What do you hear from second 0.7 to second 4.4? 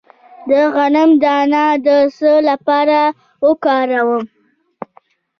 غنم دانه د څه لپاره وکاروم؟